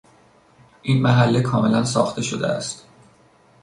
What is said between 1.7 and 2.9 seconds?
ساخته شده است.